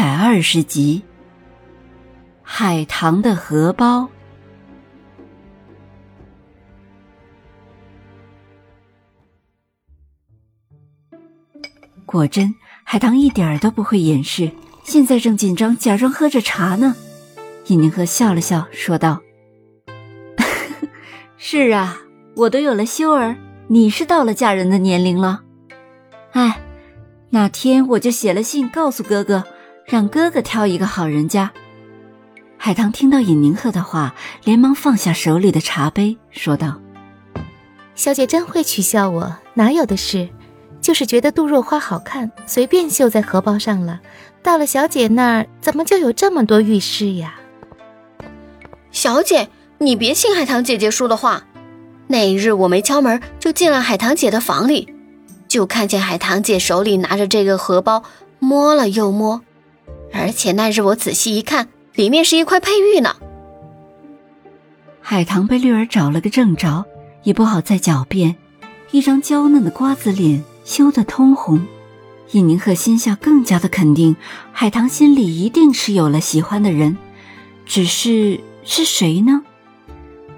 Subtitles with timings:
[0.00, 1.02] 百二十集，
[2.42, 4.08] 海棠的荷包。
[12.06, 14.50] 果真，海棠一点儿都不会掩饰，
[14.84, 16.96] 现在正紧张，假装喝着茶呢。
[17.66, 19.20] 尹宁鹤笑了笑，说道
[21.36, 21.98] ：“是啊，
[22.36, 23.36] 我都有了修儿，
[23.68, 25.42] 你是到了嫁人的年龄了。
[26.30, 26.58] 哎。”
[27.32, 29.44] 那天我就写了信告诉哥哥，
[29.90, 31.50] 让哥哥挑一个好人家。
[32.56, 36.80] 海棠听到尹宁鹤的话，连忙放下手里的茶杯，说道
[37.96, 40.28] ：“小姐真会取笑我，哪有的事，
[40.80, 44.00] 就是觉得杜若花好看，随便绣在荷包上了。
[44.44, 47.40] 到了小姐那儿，怎么就有这么多玉饰呀？”
[48.92, 51.42] 小姐，你别信海棠姐姐说的话。
[52.06, 54.94] 那一日我没敲门，就进了海棠姐的房里。
[55.48, 58.04] 就看见海棠姐手里拿着这个荷包，
[58.38, 59.42] 摸了又摸，
[60.12, 63.16] 而且那日我仔细一看，里面是一块佩玉呢。
[65.00, 66.84] 海棠被绿儿找了个正着，
[67.22, 68.36] 也不好再狡辩，
[68.90, 71.66] 一张娇嫩的瓜子脸羞得通红。
[72.32, 74.14] 尹宁鹤心下更加的肯定，
[74.52, 76.96] 海棠心里一定是有了喜欢的人，
[77.66, 79.42] 只是是谁呢？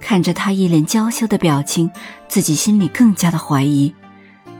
[0.00, 1.90] 看着他一脸娇羞的表情，
[2.28, 3.94] 自己心里更加的怀疑。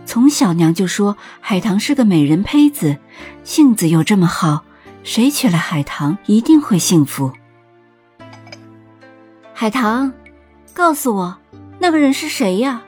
[0.07, 2.97] 从小娘就说海棠是个美人胚子，
[3.45, 4.65] 性子又这么好，
[5.03, 7.33] 谁娶了海棠一定会幸福。
[9.55, 10.13] 海棠，
[10.73, 11.39] 告诉我，
[11.79, 12.83] 那个人是谁呀？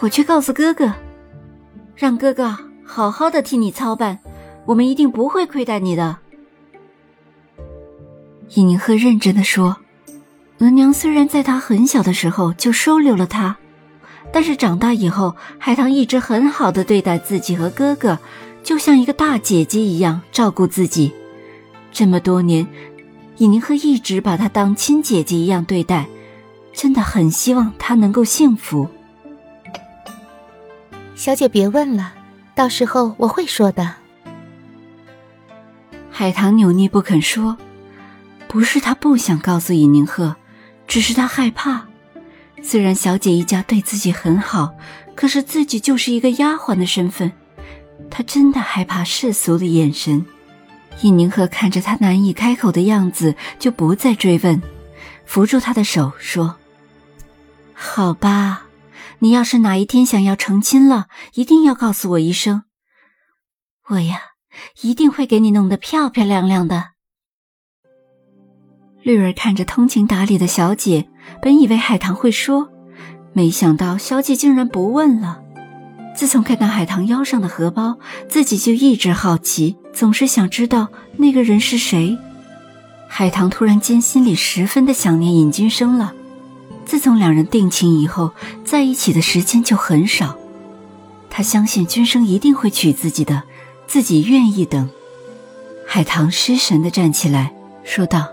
[0.00, 0.92] 我去告诉哥哥，
[1.94, 4.18] 让哥哥好好的替你操办，
[4.66, 6.18] 我们一定不会亏待你的。
[8.56, 9.78] 尹宁鹤认真的说
[10.58, 13.56] ：“额娘虽然在他很小的时候就收留了他。”
[14.32, 18.18] 但是长大以后，海棠一直很好的对待自己和哥哥，
[18.64, 21.12] 就像一个大姐姐一样照顾自己。
[21.92, 22.66] 这么多年，
[23.36, 26.06] 尹宁鹤一直把她当亲姐姐一样对待，
[26.72, 28.88] 真的很希望她能够幸福。
[31.14, 32.14] 小姐别问了，
[32.54, 33.94] 到时候我会说的。
[36.10, 37.56] 海棠扭捏不肯说，
[38.48, 40.34] 不是她不想告诉尹宁鹤，
[40.88, 41.86] 只是她害怕。
[42.62, 44.74] 虽然小姐一家对自己很好，
[45.14, 47.30] 可是自己就是一个丫鬟的身份，
[48.16, 50.24] 他真的害怕世俗的眼神。
[51.02, 54.62] 尹宁鹤看着他难以开口的样子，就不再追问，
[55.26, 56.54] 扶住他的手说
[57.74, 58.66] ：“好吧，
[59.18, 62.62] 你要是哪一天想要成亲了，一定要告诉我一声，
[63.88, 64.20] 我呀，
[64.82, 66.90] 一定会给你弄得漂漂亮亮的。”
[69.02, 71.08] 绿儿看着通情达理的小姐，
[71.42, 72.70] 本以为海棠会说，
[73.32, 75.43] 没想到小姐竟然不问了。
[76.14, 77.98] 自从看到海棠腰上的荷包，
[78.28, 82.16] 自己就一直好奇，总是想知道那个人是谁。
[83.08, 86.12] 海棠突然间心里十分的想念尹君生了。
[86.84, 88.32] 自从两人定情以后，
[88.64, 90.36] 在一起的时间就很少。
[91.30, 93.42] 他相信君生一定会娶自己的，
[93.86, 94.88] 自己愿意等。
[95.86, 97.52] 海棠失神的站起来，
[97.82, 98.28] 说道。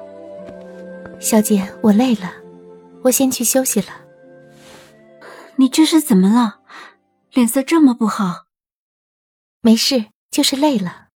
[1.19, 2.31] 小姐，我累了，
[3.03, 3.87] 我先去休息了。
[5.55, 6.60] 你这是怎么了？
[7.33, 8.47] 脸色这么不好？
[9.61, 11.07] 没事，就是累了。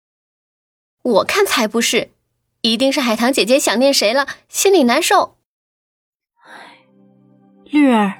[1.03, 2.11] 我看才不是，
[2.61, 5.37] 一定是海棠姐姐想念谁了，心里难受。
[7.65, 8.13] 绿儿，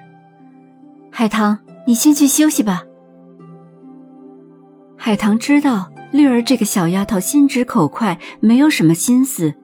[1.09, 2.83] 海棠，你先去休息吧。
[4.97, 9.56] 海棠知道绿儿这个小丫头心直口快，没有什么心思，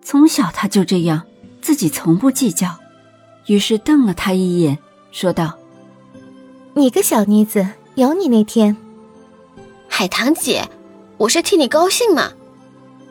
[0.00, 1.26] 从小她就这样。
[1.60, 2.78] 自己从不计较，
[3.46, 4.78] 于是瞪了她一眼，
[5.10, 5.58] 说道
[6.76, 8.76] ：“你个小妮子，有你那天。
[9.88, 10.68] 海棠姐，
[11.18, 12.32] 我是替你高兴嘛。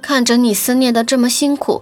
[0.01, 1.81] 看着你思念的这么辛苦，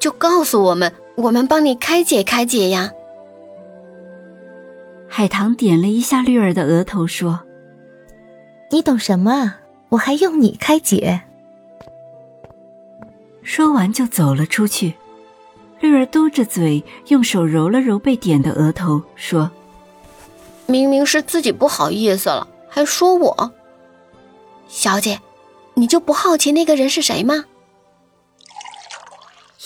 [0.00, 2.90] 就告诉我们，我们帮你开解开解呀。”
[5.06, 7.38] 海棠点了一下绿儿的额头，说
[8.72, 9.54] ：“你懂什么？
[9.90, 11.20] 我还用你开解？”
[13.44, 14.94] 说完就走了出去。
[15.78, 19.48] 绿儿嘟着嘴，用手揉了揉被点的额头，说
[20.70, 23.52] ：“明明是自己不好意思了，还说我。
[24.68, 25.20] 小姐，
[25.74, 27.44] 你就不好奇那个人是谁吗？”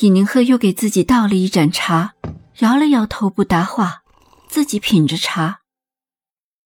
[0.01, 2.15] 尹宁鹤又给自己倒了一盏茶，
[2.59, 4.03] 摇了摇头不答话，
[4.49, 5.61] 自己品着茶。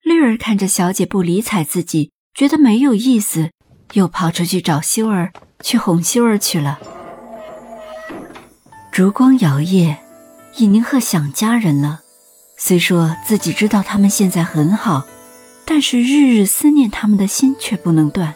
[0.03, 3.51] 绿儿看着小姐不理睬自己，觉得没有意思，
[3.93, 5.33] 又跑出去找修儿，
[5.63, 6.79] 去哄修儿去了。
[8.91, 9.97] 烛光摇曳，
[10.57, 12.01] 尹宁鹤想家人了。
[12.61, 15.07] 虽说自己知道他们现在很好，
[15.65, 18.35] 但是日日思念他们的心却不能断。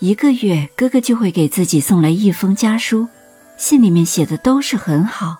[0.00, 3.06] 一个月，哥哥就会给自己送来一封家书，
[3.56, 5.36] 信里面写的都是很好。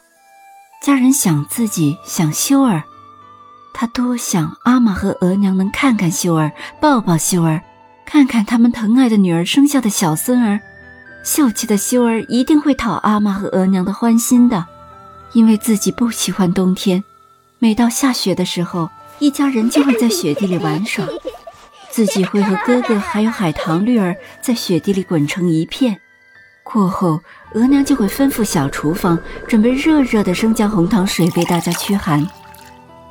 [0.80, 2.84] 家人想自己，想修儿，
[3.74, 7.60] 他多想阿玛和额娘能看看修儿，抱抱修儿，
[8.06, 10.60] 看看他们疼爱的女儿生下的小孙儿。
[11.24, 14.64] 秀气的修儿一定会讨阿玛和额娘的欢心的，
[15.32, 17.02] 因为自己不喜欢冬天。
[17.58, 21.04] 每到下雪的时候，一家人就会在雪地里玩耍，
[21.90, 26.00] 自己会和哥哥还有海棠绿儿在雪地里滚成一片。
[26.62, 27.20] 过后，
[27.54, 29.18] 额娘就会吩咐小厨房
[29.48, 32.28] 准备热热的生姜红糖水为大家驱寒。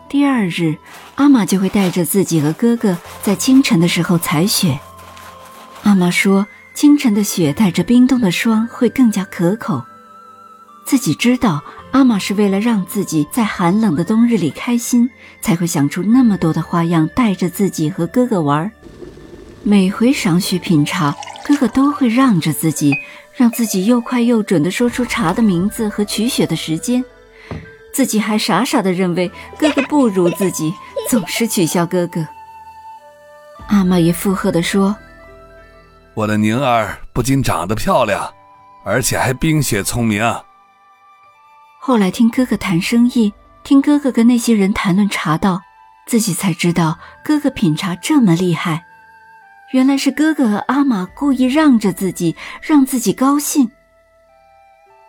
[0.09, 0.75] 第二日，
[1.15, 4.79] 阿玛就会带着自己和哥哥在清晨的时候采雪。
[5.83, 6.45] 阿玛说。
[6.75, 9.81] 清晨的雪带着冰冻的霜会更加可口。
[10.85, 15.09] 自己知道阿玛是为了让自己在寒冷的冬日里开心，
[15.41, 18.71] 才会想出那么多的花样带着自己和哥哥玩。
[19.63, 22.95] 每回赏雪品茶，哥哥都会让着自己，
[23.33, 27.03] 让自己又快又准地说出茶的名字和取雪的时间。
[27.91, 30.71] 自己还傻傻地认为哥哥不如自己，
[31.09, 32.27] 总是取笑哥哥。
[33.67, 34.95] 阿玛也附和地说。
[36.13, 38.31] 我的宁儿不仅长得漂亮，
[38.83, 40.23] 而且还冰雪聪明。
[41.87, 43.31] 后来听哥哥谈生意，
[43.63, 45.61] 听哥哥跟那些人谈论茶道，
[46.07, 48.83] 自己才知道哥哥品茶这么厉害。
[49.71, 53.69] 原来是哥哥和阿玛故意让着自己，让自己高兴。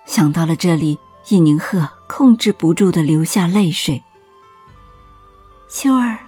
[0.05, 4.02] 想到了这里，尹宁鹤控制不住的流下泪水。
[5.70, 6.19] 秋儿，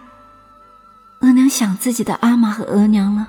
[1.21, 3.29] 额娘想自己的阿玛和额娘了。